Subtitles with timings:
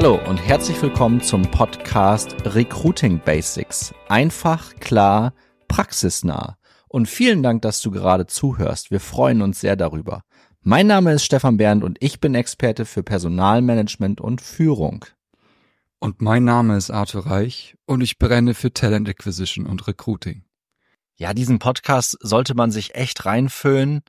[0.00, 3.92] Hallo und herzlich willkommen zum Podcast Recruiting Basics.
[4.08, 5.34] Einfach, klar,
[5.66, 6.56] praxisnah.
[6.86, 8.92] Und vielen Dank, dass du gerade zuhörst.
[8.92, 10.22] Wir freuen uns sehr darüber.
[10.60, 15.04] Mein Name ist Stefan Bernd und ich bin Experte für Personalmanagement und Führung.
[15.98, 20.44] Und mein Name ist Arthur Reich und ich brenne für Talent Acquisition und Recruiting.
[21.16, 24.02] Ja, diesen Podcast sollte man sich echt reinfüllen,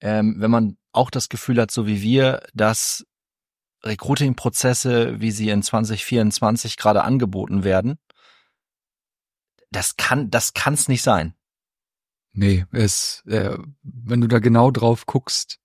[0.00, 3.06] ähm, wenn man auch das Gefühl hat, so wie wir, dass
[3.82, 7.98] Recruiting-Prozesse, wie sie in 2024 gerade angeboten werden,
[9.70, 11.34] das kann, das kann's nicht sein.
[12.32, 15.58] Nee, es, äh, wenn du da genau drauf guckst,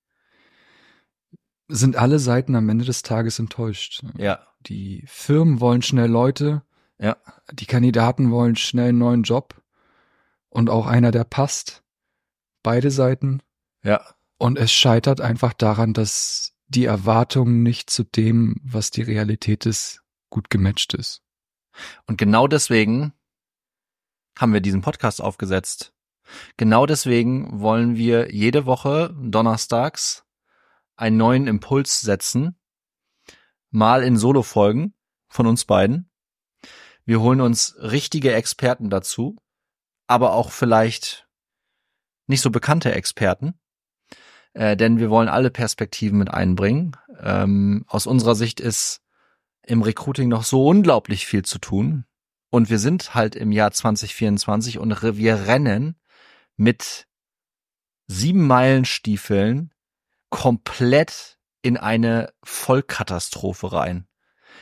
[1.67, 4.03] sind alle Seiten am Ende des Tages enttäuscht.
[4.17, 4.39] Ja.
[4.61, 6.63] Die Firmen wollen schnell Leute.
[6.99, 7.17] Ja.
[7.51, 9.61] Die Kandidaten wollen schnell einen neuen Job.
[10.49, 11.83] Und auch einer, der passt.
[12.63, 13.41] Beide Seiten.
[13.83, 14.01] Ja.
[14.37, 20.03] Und es scheitert einfach daran, dass die Erwartung nicht zu dem, was die Realität ist,
[20.29, 21.21] gut gematcht ist.
[22.07, 23.13] Und genau deswegen
[24.37, 25.93] haben wir diesen Podcast aufgesetzt.
[26.57, 30.25] Genau deswegen wollen wir jede Woche donnerstags
[30.95, 32.57] einen neuen Impuls setzen,
[33.69, 34.93] mal in Solo-Folgen
[35.27, 36.09] von uns beiden.
[37.03, 39.35] Wir holen uns richtige Experten dazu,
[40.07, 41.27] aber auch vielleicht
[42.27, 43.59] nicht so bekannte Experten,
[44.55, 46.95] äh, denn wir wollen alle Perspektiven mit einbringen.
[47.21, 49.01] Ähm, aus unserer Sicht ist
[49.63, 52.05] im Recruiting noch so unglaublich viel zu tun.
[52.49, 55.99] Und wir sind halt im Jahr 2024 und wir rennen
[56.55, 57.05] mit
[58.07, 59.73] sieben Meilenstiefeln
[60.29, 64.07] komplett in eine Vollkatastrophe rein.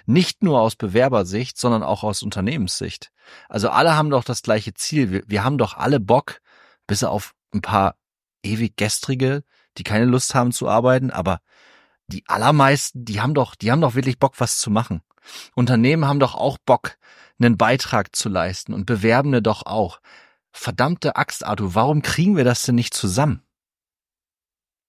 [0.08, 3.12] Nicht nur aus Bewerbersicht, sondern auch aus Unternehmenssicht.
[3.48, 5.12] Also alle haben doch das gleiche Ziel.
[5.12, 6.42] Wir, wir haben doch alle Bock,
[6.88, 7.96] bis auf ein paar
[8.42, 9.44] ewig gestrige,
[9.78, 11.42] die keine Lust haben zu arbeiten, aber
[12.08, 15.02] die allermeisten, die haben doch, die haben doch wirklich Bock, was zu machen.
[15.56, 16.98] Unternehmen haben doch auch Bock,
[17.40, 20.00] einen Beitrag zu leisten und Bewerbende doch auch.
[20.52, 23.42] Verdammte Axt, Arthur, warum kriegen wir das denn nicht zusammen?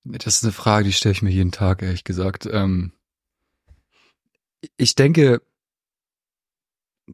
[0.05, 2.47] Das ist eine Frage, die stelle ich mir jeden Tag, ehrlich gesagt.
[2.47, 2.93] Ähm,
[4.77, 5.41] ich denke,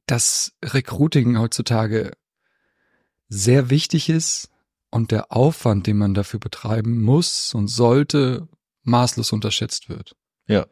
[0.07, 2.13] dass Recruiting heutzutage
[3.29, 4.51] sehr wichtig ist
[4.91, 8.49] und der Aufwand, den man dafür betreiben muss und sollte,
[8.83, 10.17] maßlos unterschätzt wird.
[10.47, 10.67] Ja.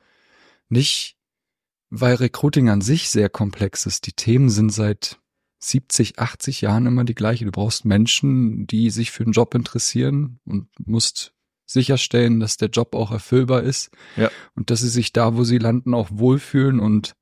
[0.69, 1.17] Nicht,
[1.91, 4.07] weil Recruiting an sich sehr komplex ist.
[4.07, 5.19] Die Themen sind seit
[5.61, 7.45] 70, 80 Jahren immer die gleiche.
[7.45, 11.33] Du brauchst Menschen, die sich für einen Job interessieren und musst
[11.67, 14.31] sicherstellen, dass der Job auch erfüllbar ist ja.
[14.55, 17.15] und dass sie sich da, wo sie landen, auch wohlfühlen und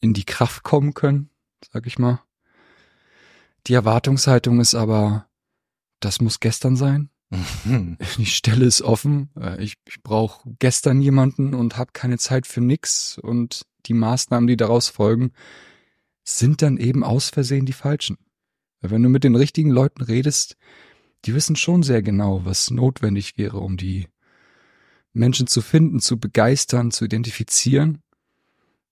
[0.00, 1.30] in die Kraft kommen können,
[1.72, 2.22] sag ich mal.
[3.66, 5.26] Die Erwartungshaltung ist aber,
[6.04, 7.10] das muss gestern sein.
[8.18, 9.30] Die Stelle ist offen.
[9.38, 13.18] Äh, ich, ich brauche gestern jemanden und habe keine Zeit für nix.
[13.18, 15.32] Und die Maßnahmen, die daraus folgen,
[16.22, 18.18] sind dann eben aus Versehen die falschen.
[18.80, 20.56] Wenn du mit den richtigen Leuten redest,
[21.24, 24.08] die wissen schon sehr genau, was notwendig wäre, um die
[25.12, 28.02] Menschen zu finden, zu begeistern, zu identifizieren.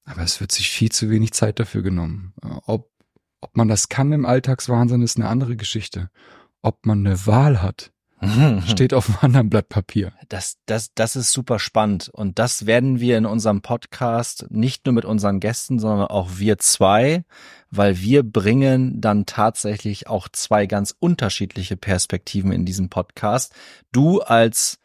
[0.04, 2.32] Aber es wird sich viel zu wenig Zeit dafür genommen.
[2.42, 2.90] Äh, ob,
[3.40, 6.10] ob man das kann im Alltagswahnsinn, ist eine andere Geschichte
[6.62, 7.92] ob man eine Wahl hat,
[8.66, 10.12] steht auf einem anderen Blatt Papier.
[10.28, 12.08] Das, das, das ist super spannend.
[12.08, 16.58] Und das werden wir in unserem Podcast nicht nur mit unseren Gästen, sondern auch wir
[16.58, 17.24] zwei,
[17.70, 23.54] weil wir bringen dann tatsächlich auch zwei ganz unterschiedliche Perspektiven in diesem Podcast.
[23.90, 24.78] Du als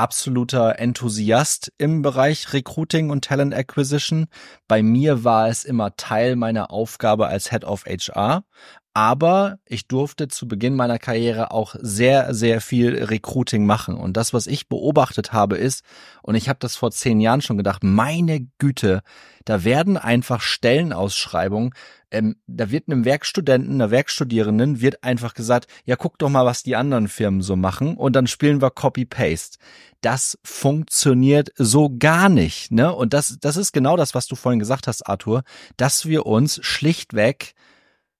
[0.00, 4.28] absoluter Enthusiast im Bereich Recruiting und Talent Acquisition.
[4.66, 8.44] Bei mir war es immer Teil meiner Aufgabe als Head of HR.
[8.92, 13.94] Aber ich durfte zu Beginn meiner Karriere auch sehr, sehr viel Recruiting machen.
[13.96, 15.84] Und das, was ich beobachtet habe, ist,
[16.22, 19.02] und ich habe das vor zehn Jahren schon gedacht, meine Güte,
[19.44, 21.72] da werden einfach Stellenausschreibungen,
[22.10, 26.64] ähm, da wird einem Werkstudenten, einer Werkstudierenden, wird einfach gesagt, ja, guck doch mal, was
[26.64, 29.58] die anderen Firmen so machen, und dann spielen wir Copy-Paste.
[30.00, 32.92] Das funktioniert so gar nicht, ne?
[32.92, 35.44] Und das, das ist genau das, was du vorhin gesagt hast, Arthur,
[35.76, 37.54] dass wir uns schlichtweg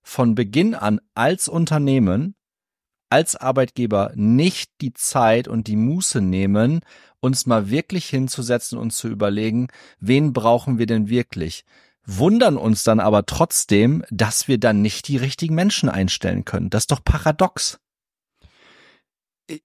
[0.03, 2.35] von Beginn an als Unternehmen,
[3.11, 6.81] als Arbeitgeber nicht die Zeit und die Muße nehmen,
[7.21, 9.69] uns mal wirklich hinzusetzen und zu überlegen,
[9.99, 11.65] wen brauchen wir denn wirklich?
[12.07, 16.71] Wundern uns dann aber trotzdem, dass wir dann nicht die richtigen Menschen einstellen können.
[16.71, 17.79] Das ist doch paradox.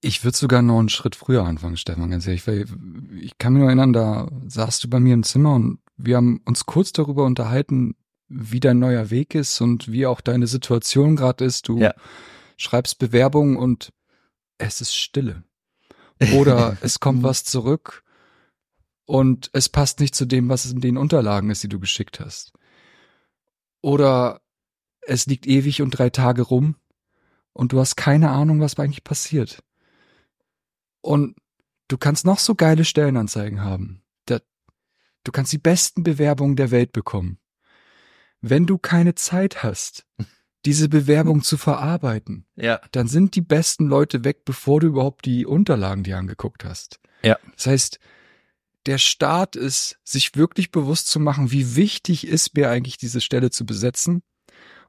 [0.02, 3.70] Ich würde sogar noch einen Schritt früher anfangen, Stefan, ganz ehrlich, ich kann mich nur
[3.70, 7.96] erinnern, da saßt du bei mir im Zimmer und wir haben uns kurz darüber unterhalten,
[8.27, 11.68] wie dein neuer Weg ist und wie auch deine Situation gerade ist.
[11.68, 11.94] Du ja.
[12.57, 13.94] schreibst Bewerbungen und
[14.57, 15.44] es ist Stille.
[16.33, 18.04] Oder es kommt was zurück
[19.06, 22.54] und es passt nicht zu dem, was in den Unterlagen ist, die du geschickt hast.
[23.81, 24.42] Oder
[25.01, 26.77] es liegt ewig und drei Tage rum
[27.54, 29.62] und du hast keine Ahnung, was eigentlich passiert.
[31.01, 31.36] Und
[31.89, 34.06] du kannst noch so geile Stellenanzeigen haben.
[35.25, 37.39] Du kannst die besten Bewerbungen der Welt bekommen.
[38.47, 40.06] Wenn du keine Zeit hast,
[40.65, 42.80] diese Bewerbung zu verarbeiten, ja.
[42.92, 47.00] dann sind die besten Leute weg, bevor du überhaupt die Unterlagen dir angeguckt hast.
[47.24, 47.39] Ja.
[47.56, 48.00] Das heißt,
[48.86, 53.50] der Start ist, sich wirklich bewusst zu machen, wie wichtig ist mir eigentlich diese Stelle
[53.50, 54.21] zu besetzen.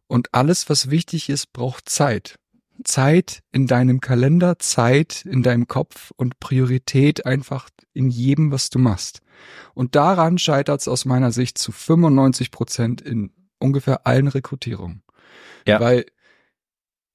[0.07, 2.39] Und alles, was wichtig ist, braucht Zeit.
[2.85, 8.79] Zeit in deinem Kalender, Zeit in deinem Kopf und Priorität einfach in jedem, was du
[8.79, 9.23] machst.
[9.73, 15.03] Und daran scheitert es aus meiner Sicht zu 95 Prozent in ungefähr allen Rekrutierungen.
[15.67, 15.81] Ja.
[15.81, 16.07] Weil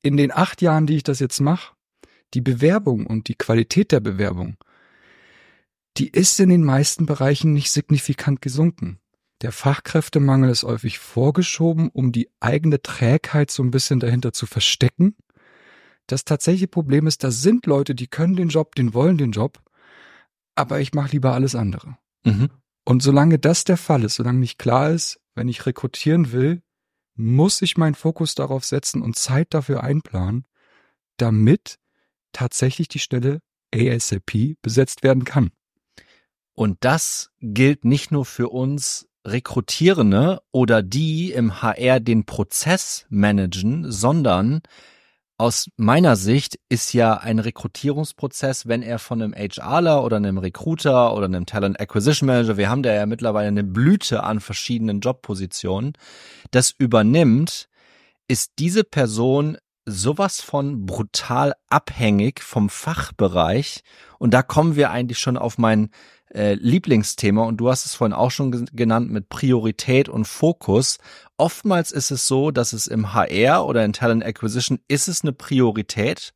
[0.02, 1.74] in den acht Jahren, die ich das jetzt mache,
[2.34, 4.58] die Bewerbung und die Qualität der Bewerbung,
[5.98, 9.00] die ist in den meisten Bereichen nicht signifikant gesunken.
[9.42, 15.16] Der Fachkräftemangel ist häufig vorgeschoben, um die eigene Trägheit so ein bisschen dahinter zu verstecken.
[16.08, 19.62] Das tatsächliche Problem ist, da sind Leute, die können den Job, den wollen den Job,
[20.56, 21.98] aber ich mache lieber alles andere.
[22.24, 22.50] Mhm.
[22.86, 26.62] Und solange das der Fall ist, solange nicht klar ist, wenn ich rekrutieren will,
[27.16, 30.46] muss ich meinen Fokus darauf setzen und Zeit dafür einplanen,
[31.18, 31.78] damit
[32.32, 33.42] tatsächlich die Stelle
[33.74, 35.52] ASAP besetzt werden kann.
[36.54, 43.92] Und das gilt nicht nur für uns Rekrutierende oder die im HR den Prozess managen,
[43.92, 44.62] sondern
[45.42, 51.16] aus meiner Sicht ist ja ein Rekrutierungsprozess, wenn er von einem HRler oder einem Recruiter
[51.16, 55.94] oder einem Talent Acquisition Manager, wir haben da ja mittlerweile eine Blüte an verschiedenen Jobpositionen,
[56.52, 57.70] das übernimmt,
[58.28, 63.82] ist diese Person sowas von brutal abhängig vom Fachbereich.
[64.20, 65.90] Und da kommen wir eigentlich schon auf mein
[66.34, 70.98] äh, Lieblingsthema und du hast es vorhin auch schon genannt mit Priorität und Fokus.
[71.38, 75.34] Oftmals ist es so, dass es im HR oder in Talent Acquisition ist es eine
[75.34, 76.34] Priorität,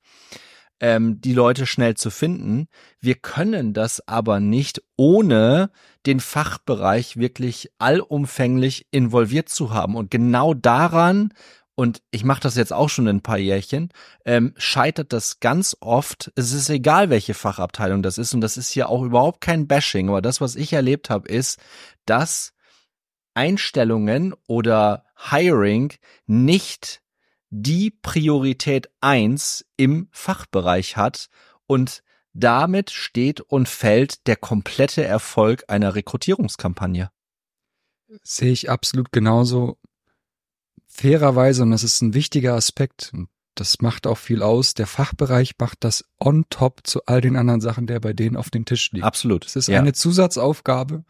[0.81, 2.67] ähm, die Leute schnell zu finden.
[2.99, 5.71] Wir können das aber nicht ohne
[6.05, 9.95] den Fachbereich wirklich allumfänglich involviert zu haben.
[9.95, 11.33] Und genau daran
[11.75, 13.89] und ich mache das jetzt auch schon in ein paar Jährchen,
[14.23, 16.31] ähm, scheitert das ganz oft.
[16.35, 18.33] Es ist egal, welche Fachabteilung das ist.
[18.33, 21.59] Und das ist hier auch überhaupt kein Bashing, aber das, was ich erlebt habe, ist,
[22.05, 22.53] dass
[23.33, 25.93] Einstellungen oder Hiring
[26.25, 27.01] nicht
[27.49, 31.27] die Priorität eins im Fachbereich hat.
[31.67, 37.09] Und damit steht und fällt der komplette Erfolg einer Rekrutierungskampagne.
[38.23, 39.77] Sehe ich absolut genauso
[40.95, 45.53] fairerweise, und das ist ein wichtiger Aspekt, und das macht auch viel aus, der Fachbereich
[45.59, 48.91] macht das on top zu all den anderen Sachen, der bei denen auf dem Tisch
[48.91, 49.05] liegt.
[49.05, 49.45] Absolut.
[49.45, 49.79] Es ist ja.
[49.79, 51.05] eine Zusatzaufgabe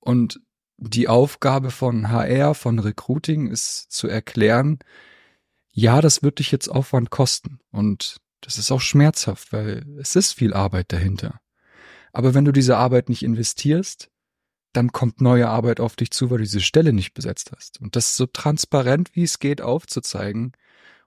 [0.00, 0.40] und
[0.76, 4.78] die Aufgabe von HR, von Recruiting ist zu erklären,
[5.70, 10.32] ja, das wird dich jetzt Aufwand kosten und das ist auch schmerzhaft, weil es ist
[10.32, 11.40] viel Arbeit dahinter.
[12.12, 14.10] Aber wenn du diese Arbeit nicht investierst,
[14.76, 17.80] dann kommt neue Arbeit auf dich zu, weil du diese Stelle nicht besetzt hast.
[17.80, 20.52] Und das so transparent wie es geht aufzuzeigen,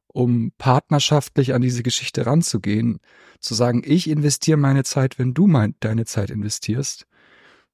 [0.08, 3.00] um partnerschaftlich an diese Geschichte ranzugehen,
[3.40, 7.06] zu sagen, ich investiere meine Zeit, wenn du mein, deine Zeit investierst.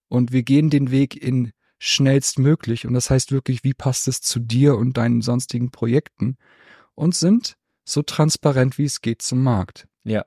[0.10, 2.86] Und wir gehen den Weg in schnellstmöglich.
[2.86, 6.38] Und das heißt wirklich, wie passt es zu dir und deinen sonstigen Projekten?
[6.96, 9.88] Und sind so transparent wie es geht zum Markt.
[10.04, 10.26] Ja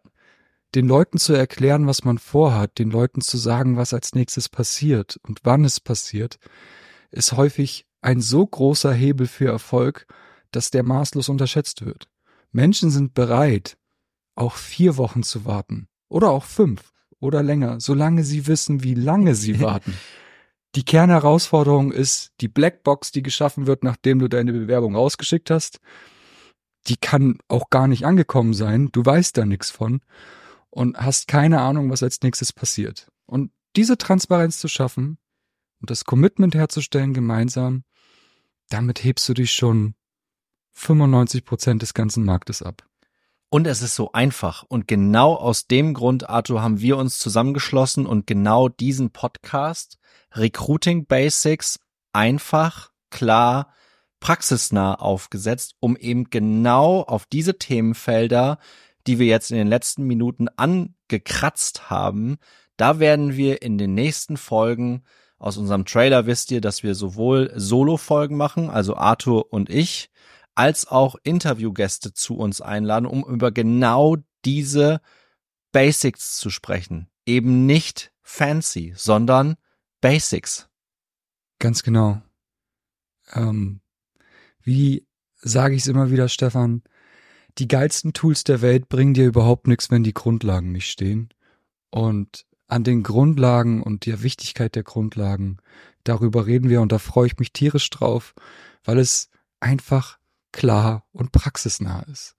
[0.77, 5.19] den Leuten zu erklären, was man vorhat, den Leuten zu sagen, was als nächstes passiert
[5.23, 6.39] und wann es passiert,
[7.11, 10.07] ist häufig ein so großer Hebel für Erfolg,
[10.51, 12.09] dass der maßlos unterschätzt wird.
[12.53, 13.79] Menschen sind bereit,
[14.35, 19.35] auch vier Wochen zu warten oder auch fünf oder länger, solange sie wissen, wie lange
[19.35, 19.97] sie warten.
[20.75, 25.81] Die Kernherausforderung ist die Blackbox, die geschaffen wird, nachdem du deine Bewerbung rausgeschickt hast.
[26.89, 28.91] Die kann auch gar nicht angekommen sein.
[28.93, 30.03] Du weißt da nichts von
[30.77, 33.11] und hast keine Ahnung, was als nächstes passiert.
[33.25, 35.17] Und diese Transparenz zu schaffen
[35.81, 37.83] und das Commitment herzustellen gemeinsam,
[38.69, 39.95] damit hebst du dich schon
[40.75, 42.87] 95 Prozent des ganzen Marktes ab.
[43.49, 44.65] Und es ist so einfach.
[44.65, 49.99] Und genau aus dem Grund, Arthur, haben wir uns zusammengeschlossen und genau diesen Podcast
[50.33, 51.81] Recruiting Basics
[52.13, 53.73] einfach, klar,
[54.21, 58.59] praxisnah aufgesetzt, um eben genau auf diese Themenfelder
[59.07, 62.37] die wir jetzt in den letzten Minuten angekratzt haben,
[62.77, 65.03] da werden wir in den nächsten Folgen
[65.39, 70.11] aus unserem Trailer wisst ihr, dass wir sowohl Solo-Folgen machen, also Arthur und ich,
[70.55, 75.01] als auch Interviewgäste zu uns einladen, um über genau diese
[75.73, 77.11] Basics zu sprechen.
[77.27, 79.57] Eben nicht fancy, sondern
[80.01, 80.69] Basics.
[81.59, 82.23] Ganz genau.
[83.35, 83.81] Ähm,
[84.63, 86.83] wie sage ich es immer wieder, Stefan?
[87.59, 91.31] Die geilsten Tools der Welt bringen dir überhaupt nichts, wenn die Grundlagen nicht stehen.
[91.91, 95.59] Und an den Grundlagen und der Wichtigkeit der Grundlagen,
[96.05, 98.35] darüber reden wir und da freue ich mich tierisch drauf,
[98.85, 100.19] weil es einfach
[100.53, 102.36] klar und praxisnah ist.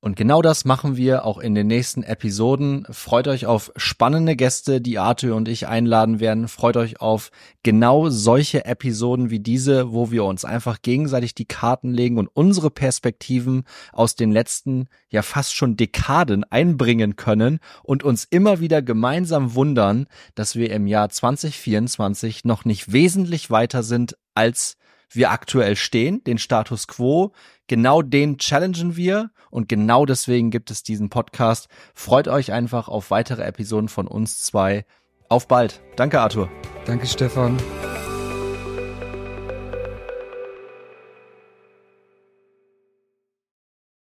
[0.00, 2.86] Und genau das machen wir auch in den nächsten Episoden.
[2.88, 6.46] Freut euch auf spannende Gäste, die Arthur und ich einladen werden.
[6.46, 7.32] Freut euch auf
[7.64, 12.70] genau solche Episoden wie diese, wo wir uns einfach gegenseitig die Karten legen und unsere
[12.70, 19.56] Perspektiven aus den letzten, ja fast schon Dekaden einbringen können und uns immer wieder gemeinsam
[19.56, 24.77] wundern, dass wir im Jahr 2024 noch nicht wesentlich weiter sind als
[25.10, 27.32] wir aktuell stehen, den Status quo.
[27.66, 31.68] Genau den challengen wir und genau deswegen gibt es diesen Podcast.
[31.94, 34.84] Freut euch einfach auf weitere Episoden von uns zwei.
[35.28, 35.82] Auf bald.
[35.96, 36.48] Danke, Arthur.
[36.86, 37.58] Danke, Stefan.